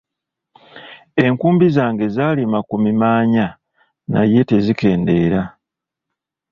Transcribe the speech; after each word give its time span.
Enkumbi 1.23 1.67
zange 1.75 2.05
zaalima 2.15 2.59
ku 2.69 2.75
mimaanya 2.83 3.45
naye 4.11 4.41
tezikendeera. 4.49 5.41